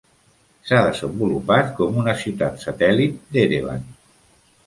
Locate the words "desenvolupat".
0.85-1.67